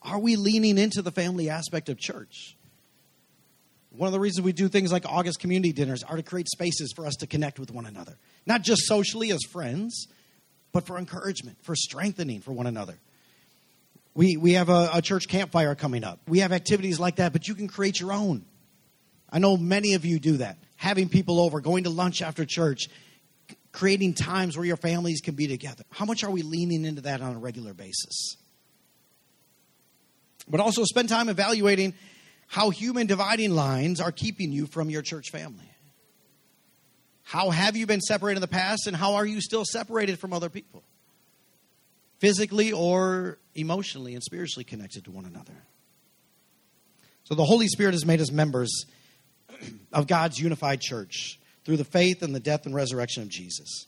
[0.01, 2.55] are we leaning into the family aspect of church?
[3.91, 6.93] One of the reasons we do things like August community dinners are to create spaces
[6.95, 8.17] for us to connect with one another.
[8.45, 10.07] Not just socially as friends,
[10.71, 12.97] but for encouragement, for strengthening for one another.
[14.15, 16.19] We, we have a, a church campfire coming up.
[16.27, 18.45] We have activities like that, but you can create your own.
[19.29, 20.57] I know many of you do that.
[20.75, 22.87] Having people over, going to lunch after church,
[23.73, 25.83] creating times where your families can be together.
[25.89, 28.37] How much are we leaning into that on a regular basis?
[30.47, 31.93] But also spend time evaluating
[32.47, 35.65] how human dividing lines are keeping you from your church family.
[37.23, 40.33] How have you been separated in the past, and how are you still separated from
[40.33, 40.83] other people?
[42.19, 45.63] Physically or emotionally and spiritually connected to one another.
[47.23, 48.85] So the Holy Spirit has made us members
[49.91, 53.87] of God's unified church through the faith and the death and resurrection of Jesus.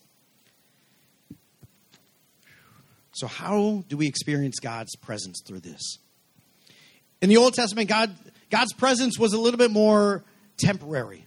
[3.14, 6.00] So, how do we experience God's presence through this?
[7.22, 8.14] In the Old Testament, God,
[8.50, 10.24] God's presence was a little bit more
[10.58, 11.26] temporary.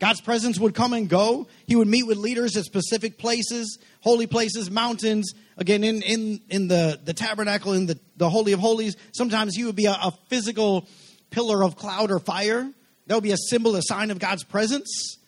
[0.00, 1.46] God's presence would come and go.
[1.66, 5.32] He would meet with leaders at specific places, holy places, mountains.
[5.56, 9.64] Again, in, in, in the, the tabernacle, in the, the Holy of Holies, sometimes he
[9.64, 10.86] would be a, a physical
[11.30, 12.70] pillar of cloud or fire.
[13.06, 15.18] That would be a symbol, a sign of God's presence.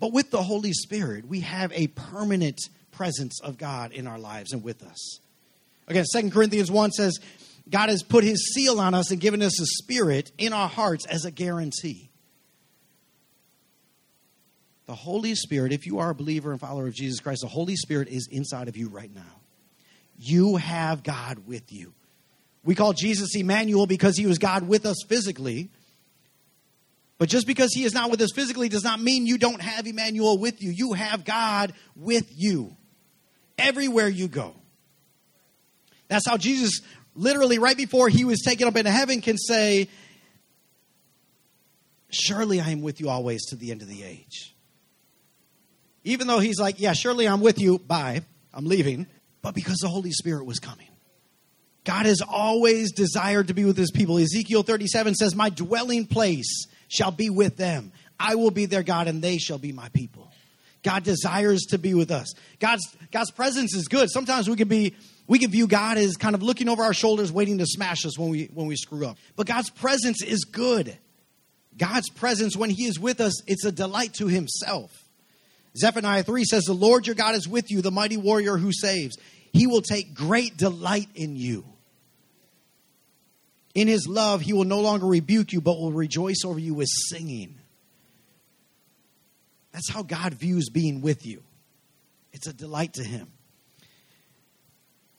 [0.00, 2.60] But with the Holy Spirit, we have a permanent
[2.92, 5.20] presence of God in our lives and with us.
[5.88, 7.18] Again, Second Corinthians 1 says,
[7.70, 11.06] God has put his seal on us and given us a spirit in our hearts
[11.06, 12.10] as a guarantee.
[14.86, 17.76] The Holy Spirit, if you are a believer and follower of Jesus Christ, the Holy
[17.76, 19.40] Spirit is inside of you right now.
[20.18, 21.92] You have God with you.
[22.64, 25.68] We call Jesus Emmanuel because he was God with us physically.
[27.18, 29.86] But just because he is not with us physically does not mean you don't have
[29.86, 30.70] Emmanuel with you.
[30.70, 32.76] You have God with you
[33.58, 34.54] everywhere you go.
[36.06, 36.80] That's how Jesus,
[37.14, 39.88] literally, right before he was taken up into heaven, can say,
[42.10, 44.54] Surely I am with you always to the end of the age.
[46.04, 47.78] Even though he's like, Yeah, surely I'm with you.
[47.78, 48.22] Bye.
[48.54, 49.06] I'm leaving.
[49.42, 50.88] But because the Holy Spirit was coming.
[51.84, 54.18] God has always desired to be with his people.
[54.18, 57.92] Ezekiel 37 says, My dwelling place shall be with them.
[58.18, 60.30] I will be their God and they shall be my people.
[60.82, 62.32] God desires to be with us.
[62.60, 64.10] God's God's presence is good.
[64.10, 64.94] Sometimes we can be
[65.26, 68.18] we can view God as kind of looking over our shoulders waiting to smash us
[68.18, 69.18] when we when we screw up.
[69.36, 70.96] But God's presence is good.
[71.76, 74.90] God's presence when he is with us, it's a delight to himself.
[75.76, 79.16] Zephaniah 3 says the Lord your God is with you, the mighty warrior who saves.
[79.52, 81.64] He will take great delight in you.
[83.78, 86.88] In his love, he will no longer rebuke you, but will rejoice over you with
[86.88, 87.54] singing.
[89.70, 91.44] That's how God views being with you.
[92.32, 93.28] It's a delight to him.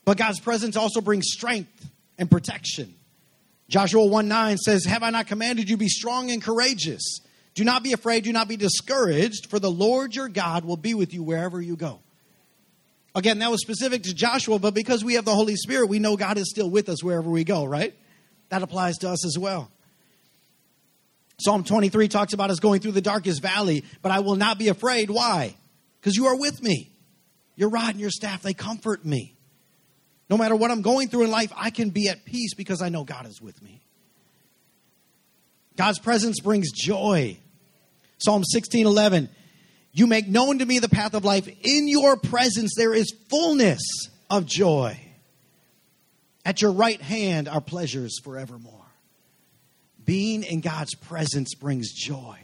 [0.04, 2.94] But God's presence also brings strength and protection.
[3.70, 7.20] Joshua 1 9 says, Have I not commanded you be strong and courageous?
[7.54, 10.92] Do not be afraid, do not be discouraged, for the Lord your God will be
[10.92, 12.00] with you wherever you go.
[13.14, 16.18] Again, that was specific to Joshua, but because we have the Holy Spirit, we know
[16.18, 17.94] God is still with us wherever we go, right?
[18.50, 19.70] That applies to us as well.
[21.40, 24.68] Psalm 23 talks about us going through the darkest valley, but I will not be
[24.68, 25.08] afraid.
[25.08, 25.56] Why?
[25.98, 26.92] Because you are with me.
[27.56, 29.36] Your rod and your staff, they comfort me.
[30.28, 32.88] No matter what I'm going through in life, I can be at peace because I
[32.88, 33.82] know God is with me.
[35.76, 37.38] God's presence brings joy.
[38.18, 39.28] Psalm 16 11.
[39.92, 41.48] You make known to me the path of life.
[41.48, 43.80] In your presence there is fullness
[44.28, 45.00] of joy.
[46.50, 48.74] At your right hand are pleasures forevermore.
[50.04, 52.40] Being in God's presence brings joy.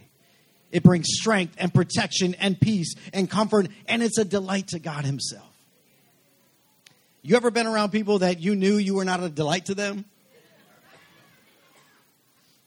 [0.70, 5.04] It brings strength and protection and peace and comfort, and it's a delight to God
[5.04, 5.52] Himself.
[7.22, 10.04] You ever been around people that you knew you were not a delight to them?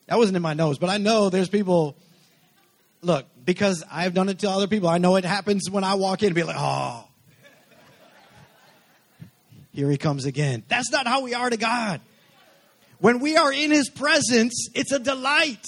[0.08, 1.96] That wasn't in my nose, but I know there's people.
[3.02, 6.22] Look, because I've done it to other people, I know it happens when I walk
[6.22, 7.09] in and be like, oh,
[9.74, 10.64] here he comes again.
[10.68, 12.02] That's not how we are to God.
[13.00, 15.66] When we are in his presence, it's a delight.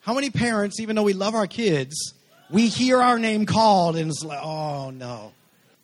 [0.00, 2.14] How many parents, even though we love our kids,
[2.50, 5.32] we hear our name called and it's like, oh no.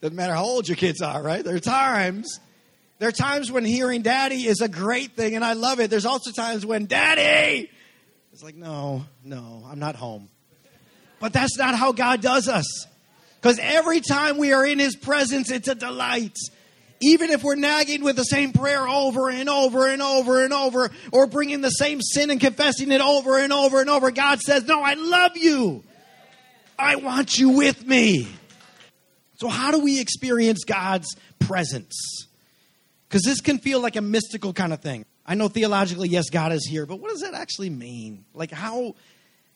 [0.00, 1.42] Doesn't matter how old your kids are, right?
[1.42, 2.40] There are times.
[2.98, 5.90] There are times when hearing daddy is a great thing and I love it.
[5.90, 7.70] There's also times when daddy
[8.35, 10.29] it's like, no, no, I'm not home.
[11.20, 12.66] But that's not how God does us.
[13.40, 16.37] Because every time we are in his presence, it's a delight
[17.05, 20.90] even if we're nagging with the same prayer over and over and over and over,
[21.12, 24.64] or bringing the same sin and confessing it over and over and over, God says,
[24.64, 25.85] No, I love you.
[26.79, 28.29] I want you with me.
[29.37, 32.27] So, how do we experience God's presence?
[33.09, 35.05] Because this can feel like a mystical kind of thing.
[35.27, 38.25] I know theologically, yes, God is here, but what does that actually mean?
[38.35, 38.95] Like, how,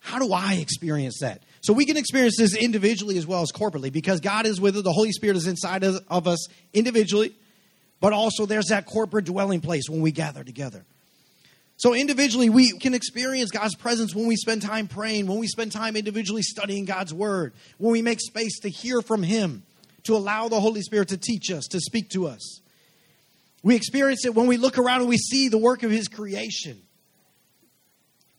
[0.08, 1.42] how do I experience that?
[1.60, 4.82] So we can experience this individually as well as corporately because God is with us.
[4.82, 7.34] The Holy Spirit is inside of us individually,
[8.00, 10.86] but also there's that corporate dwelling place when we gather together.
[11.76, 15.72] So individually, we can experience God's presence when we spend time praying, when we spend
[15.72, 19.62] time individually studying God's word, when we make space to hear from Him,
[20.04, 22.62] to allow the Holy Spirit to teach us, to speak to us.
[23.62, 26.80] We experience it when we look around and we see the work of His creation.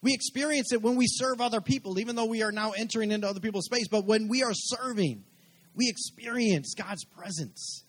[0.01, 3.27] We experience it when we serve other people, even though we are now entering into
[3.27, 3.87] other people's space.
[3.89, 5.23] But when we are serving,
[5.75, 7.83] we experience God's presence.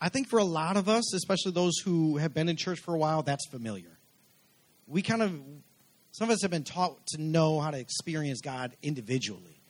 [0.00, 2.94] I think for a lot of us, especially those who have been in church for
[2.94, 3.98] a while, that's familiar.
[4.86, 5.32] We kind of,
[6.12, 9.62] some of us have been taught to know how to experience God individually.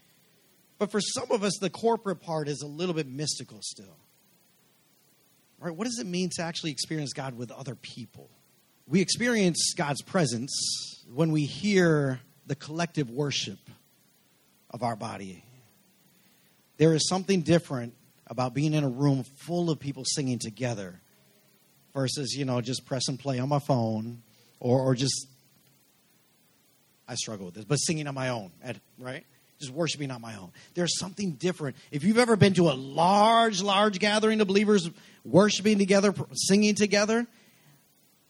[0.79, 3.97] But for some of us, the corporate part is a little bit mystical still.
[5.59, 5.75] Right?
[5.75, 8.29] What does it mean to actually experience God with other people?
[8.89, 13.59] We experience God's presence when we hear the collective worship
[14.71, 15.43] of our body.
[16.77, 17.95] There is something different
[18.29, 21.01] about being in a room full of people singing together
[21.95, 24.23] versus, you know, just press and play on my phone
[24.61, 25.27] or, or just,
[27.09, 28.53] I struggle with this, but singing on my own,
[28.99, 29.25] right?
[29.59, 30.53] Just worshiping on my own.
[30.75, 31.77] There's something different.
[31.91, 34.89] If you've ever been to a large, large gathering of believers
[35.25, 37.27] worshiping together, singing together,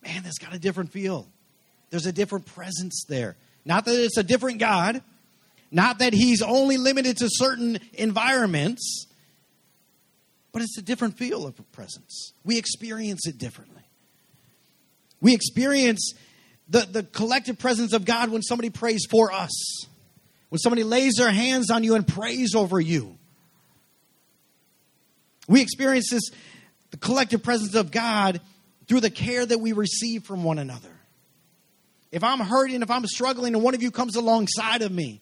[0.06, 1.26] man, that's got a different feel.
[1.90, 3.36] There's a different presence there.
[3.64, 5.02] Not that it's a different God,
[5.70, 9.06] not that He's only limited to certain environments,
[10.52, 12.32] but it's a different feel of presence.
[12.44, 13.82] We experience it differently.
[15.20, 16.14] We experience
[16.68, 19.86] the, the collective presence of God when somebody prays for us,
[20.48, 23.18] when somebody lays their hands on you and prays over you.
[25.48, 26.30] We experience this,
[26.90, 28.40] the collective presence of God
[28.88, 30.92] through the care that we receive from one another.
[32.12, 35.20] If I'm hurting, if I'm struggling, and one of you comes alongside of me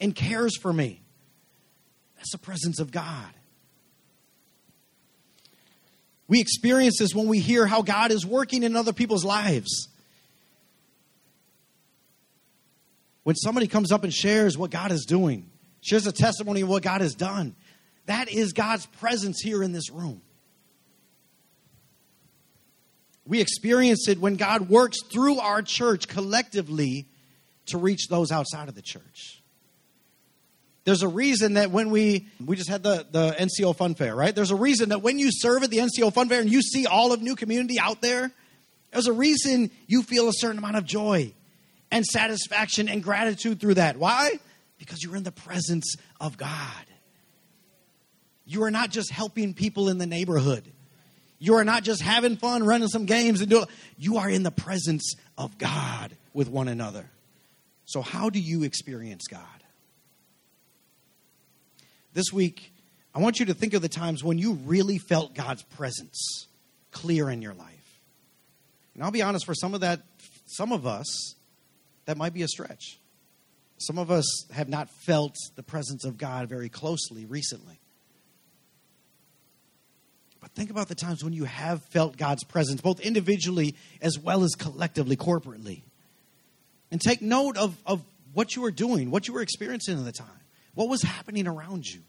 [0.00, 1.00] and cares for me,
[2.16, 3.30] that's the presence of God.
[6.26, 9.88] We experience this when we hear how God is working in other people's lives.
[13.22, 15.50] When somebody comes up and shares what God is doing,
[15.82, 17.54] shares a testimony of what God has done,
[18.06, 20.22] that is God's presence here in this room.
[23.26, 27.06] We experience it when God works through our church collectively
[27.66, 29.42] to reach those outside of the church.
[30.84, 34.34] There's a reason that when we we just had the, the NCO Fun Fair, right?
[34.34, 36.86] There's a reason that when you serve at the NCO Fun Fair and you see
[36.86, 38.30] all of New Community out there,
[38.92, 41.32] there's a reason you feel a certain amount of joy
[41.90, 43.96] and satisfaction and gratitude through that.
[43.96, 44.38] Why?
[44.78, 46.84] Because you're in the presence of God.
[48.44, 50.70] You are not just helping people in the neighborhood.
[51.44, 53.66] You are not just having fun running some games and doing
[53.98, 57.10] you are in the presence of God with one another.
[57.84, 59.42] So how do you experience God?
[62.14, 62.72] This week,
[63.14, 66.46] I want you to think of the times when you really felt God's presence
[66.92, 68.00] clear in your life.
[68.94, 70.00] And I'll be honest, for some of that
[70.46, 71.34] some of us,
[72.06, 72.98] that might be a stretch.
[73.76, 77.80] Some of us have not felt the presence of God very closely recently.
[80.44, 84.44] But think about the times when you have felt God's presence, both individually as well
[84.44, 85.84] as collectively, corporately.
[86.90, 88.02] And take note of, of
[88.34, 90.28] what you were doing, what you were experiencing at the time,
[90.74, 92.02] what was happening around you.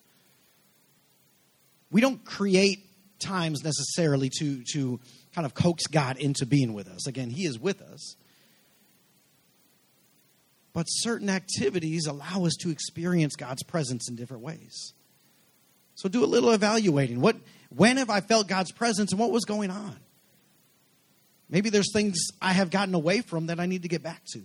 [1.90, 2.80] We don't create
[3.20, 5.00] times necessarily to, to
[5.34, 7.08] kind of coax God into being with us.
[7.08, 8.18] Again, He is with us.
[10.74, 14.92] But certain activities allow us to experience God's presence in different ways.
[15.96, 17.22] So do a little evaluating.
[17.22, 17.38] What,
[17.76, 19.98] when have I felt God's presence and what was going on?
[21.50, 24.42] Maybe there's things I have gotten away from that I need to get back to,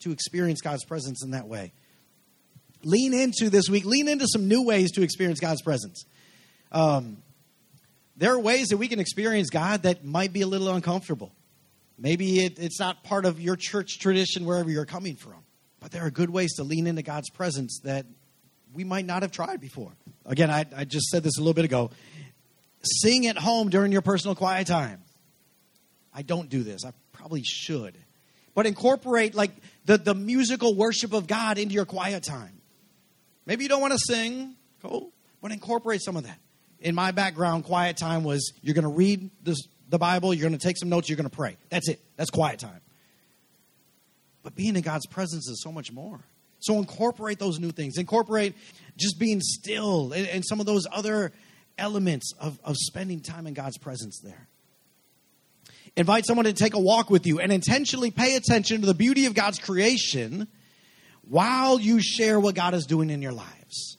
[0.00, 1.72] to experience God's presence in that way.
[2.84, 6.04] Lean into this week, lean into some new ways to experience God's presence.
[6.70, 7.18] Um,
[8.16, 11.32] there are ways that we can experience God that might be a little uncomfortable.
[11.98, 15.38] Maybe it, it's not part of your church tradition wherever you're coming from.
[15.80, 18.06] But there are good ways to lean into God's presence that
[18.72, 19.92] we might not have tried before.
[20.24, 21.90] Again, I, I just said this a little bit ago.
[22.86, 25.02] Sing at home during your personal quiet time.
[26.14, 26.84] I don't do this.
[26.84, 27.96] I probably should.
[28.54, 29.50] But incorporate like
[29.84, 32.60] the, the musical worship of God into your quiet time.
[33.44, 35.12] Maybe you don't want to sing, cool,
[35.42, 36.38] but incorporate some of that
[36.80, 39.58] in my background, quiet time was you're going to read this,
[39.88, 41.56] the Bible, you're going to take some notes, you're going to pray.
[41.68, 42.00] That's it.
[42.16, 42.80] That's quiet time.
[44.42, 46.20] But being in God's presence is so much more.
[46.60, 47.98] So incorporate those new things.
[47.98, 48.54] Incorporate
[48.96, 51.32] just being still and, and some of those other
[51.78, 54.48] elements of, of spending time in God's presence there.
[55.96, 59.26] Invite someone to take a walk with you and intentionally pay attention to the beauty
[59.26, 60.46] of God's creation
[61.22, 63.96] while you share what God is doing in your lives.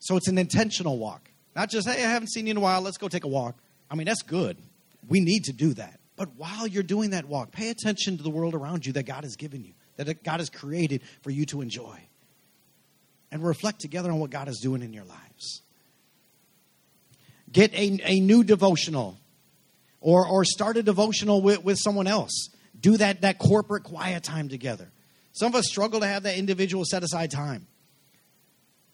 [0.00, 1.30] So it's an intentional walk.
[1.56, 3.56] Not just, hey, I haven't seen you in a while, let's go take a walk.
[3.90, 4.58] I mean, that's good.
[5.08, 5.98] We need to do that.
[6.16, 9.24] But while you're doing that walk, pay attention to the world around you that God
[9.24, 11.98] has given you, that God has created for you to enjoy.
[13.34, 15.62] And reflect together on what God is doing in your lives.
[17.50, 19.18] Get a, a new devotional
[20.00, 22.50] or, or start a devotional with, with someone else.
[22.78, 24.88] Do that, that corporate quiet time together.
[25.32, 27.66] Some of us struggle to have that individual set aside time.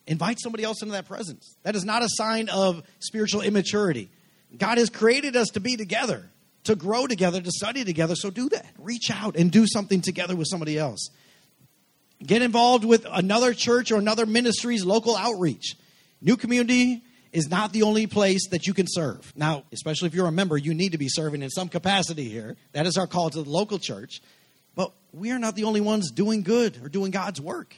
[0.07, 1.55] Invite somebody else into that presence.
[1.62, 4.09] That is not a sign of spiritual immaturity.
[4.57, 6.30] God has created us to be together,
[6.64, 8.14] to grow together, to study together.
[8.16, 8.64] So do that.
[8.78, 11.11] Reach out and do something together with somebody else.
[12.25, 15.77] Get involved with another church or another ministry's local outreach.
[16.21, 17.03] New community
[17.33, 19.33] is not the only place that you can serve.
[19.37, 22.57] Now, especially if you're a member, you need to be serving in some capacity here.
[22.73, 24.21] That is our call to the local church.
[24.75, 27.75] But we are not the only ones doing good or doing God's work.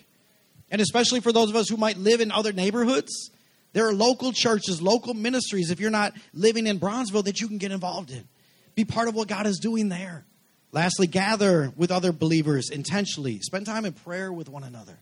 [0.70, 3.30] And especially for those of us who might live in other neighborhoods,
[3.74, 7.59] there are local churches, local ministries, if you're not living in Bronzeville, that you can
[7.59, 8.26] get involved in.
[8.74, 10.24] Be part of what God is doing there.
[10.73, 13.41] Lastly, gather with other believers intentionally.
[13.41, 14.99] Spend time in prayer with one another.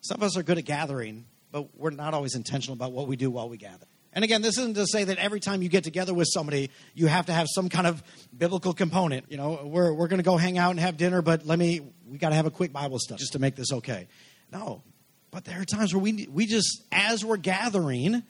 [0.00, 3.16] Some of us are good at gathering, but we're not always intentional about what we
[3.16, 3.86] do while we gather.
[4.14, 7.06] And again, this isn't to say that every time you get together with somebody, you
[7.06, 8.02] have to have some kind of
[8.36, 9.30] biblical component.
[9.30, 11.80] You know, we're, we're going to go hang out and have dinner, but let me,
[12.06, 14.08] we got to have a quick Bible study just to make this okay.
[14.50, 14.82] No.
[15.30, 18.22] But there are times where we, we just, as we're gathering,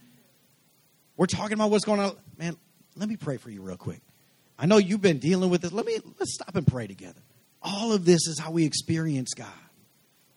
[1.16, 2.16] we're talking about what's going on.
[2.38, 2.56] Man,
[2.94, 4.00] let me pray for you real quick.
[4.62, 5.72] I know you've been dealing with this.
[5.72, 7.20] Let me, let's stop and pray together.
[7.60, 9.48] All of this is how we experience God.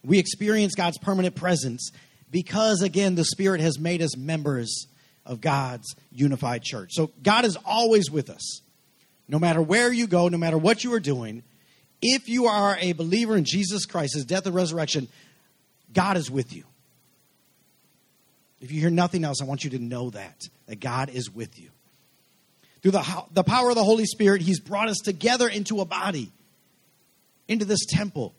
[0.04, 1.92] We experience God's permanent presence
[2.32, 4.88] because, again, the Spirit has made us members
[5.28, 6.90] of God's unified church.
[6.94, 8.62] So God is always with us.
[9.28, 11.44] No matter where you go, no matter what you are doing,
[12.02, 15.08] if you are a believer in Jesus Christ, his death and resurrection,
[15.94, 16.64] God is with you.
[18.60, 21.60] If you hear nothing else, I want you to know that, that God is with
[21.60, 21.70] you.
[22.86, 26.32] Through the, the power of the Holy Spirit, he's brought us together into a body,
[27.48, 28.36] into this temple.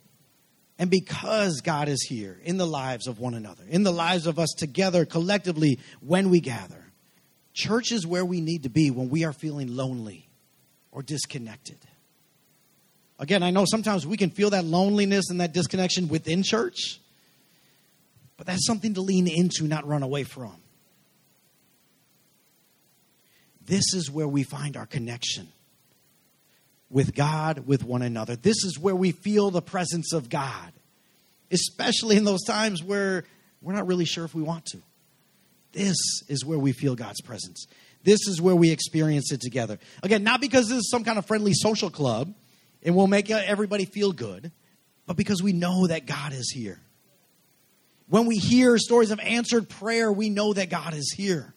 [0.78, 4.38] And because God is here in the lives of one another, in the lives of
[4.38, 6.92] us together collectively when we gather,
[7.54, 10.28] church is where we need to be when we are feeling lonely
[10.92, 11.78] or disconnected.
[13.18, 17.00] Again, I know sometimes we can feel that loneliness and that disconnection within church,
[18.36, 20.54] but that's something to lean into, not run away from.
[23.66, 25.48] This is where we find our connection
[26.88, 28.36] with God, with one another.
[28.36, 30.72] This is where we feel the presence of God,
[31.50, 33.24] especially in those times where
[33.60, 34.78] we're not really sure if we want to.
[35.72, 35.96] This
[36.28, 37.66] is where we feel God's presence.
[38.04, 39.78] This is where we experience it together.
[40.02, 42.32] Again, not because this is some kind of friendly social club
[42.84, 44.52] and we'll make everybody feel good,
[45.06, 46.80] but because we know that God is here.
[48.08, 51.52] When we hear stories of answered prayer, we know that God is here.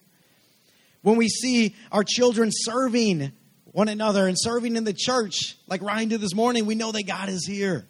[1.02, 3.32] When we see our children serving
[3.66, 7.04] one another and serving in the church, like Ryan did this morning, we know that
[7.08, 7.88] God is here.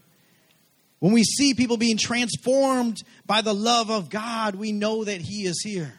[0.99, 5.45] When we see people being transformed by the love of God, we know that He
[5.45, 5.93] is here.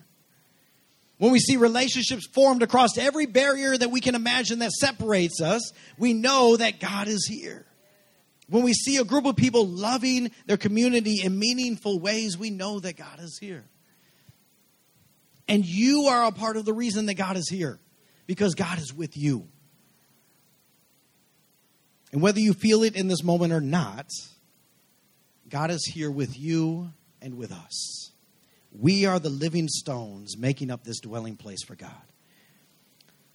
[1.19, 5.73] When we see relationships formed across every barrier that we can imagine that separates us,
[5.99, 7.67] we know that God is here.
[8.49, 12.81] When we see a group of people loving their community in meaningful ways, we know
[12.81, 13.65] that God is here.
[15.51, 17.81] And you are a part of the reason that God is here
[18.27, 19.49] because God is with you.
[22.13, 24.07] And whether you feel it in this moment or not,
[25.49, 28.13] God is here with you and with us.
[28.73, 31.91] We are the living stones making up this dwelling place for God.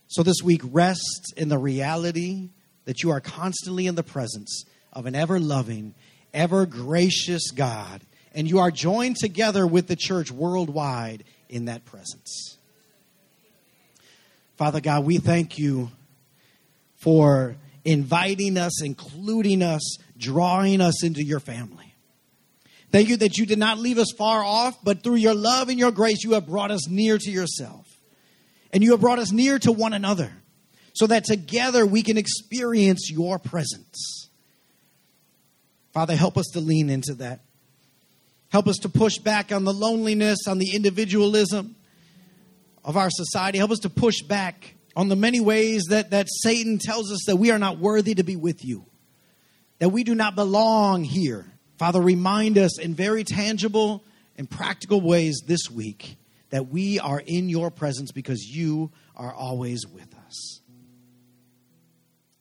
[0.07, 2.51] So this week, rest in the reality
[2.86, 4.63] that you are constantly in the presence
[4.93, 5.93] of an ever loving,
[6.34, 8.01] ever gracious God.
[8.34, 12.57] And you are joined together with the church worldwide in that presence.
[14.57, 15.91] Father God, we thank you
[16.95, 21.93] for inviting us, including us, drawing us into your family.
[22.91, 25.77] Thank you that you did not leave us far off, but through your love and
[25.77, 27.85] your grace, you have brought us near to yourself.
[28.71, 30.31] And you have brought us near to one another
[30.93, 34.29] so that together we can experience your presence.
[35.93, 37.41] Father, help us to lean into that.
[38.49, 41.75] Help us to push back on the loneliness, on the individualism
[42.83, 43.57] of our society.
[43.57, 47.35] Help us to push back on the many ways that, that Satan tells us that
[47.35, 48.85] we are not worthy to be with you,
[49.79, 51.45] that we do not belong here.
[51.77, 54.03] Father, remind us in very tangible
[54.37, 56.17] and practical ways this week
[56.51, 60.61] that we are in your presence because you are always with us.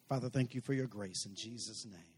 [0.09, 2.14] Father, thank you for your grace in Jesus' name.